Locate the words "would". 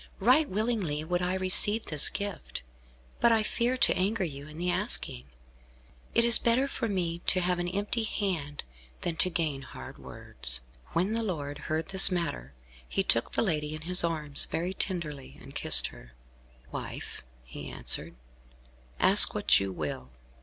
1.03-1.21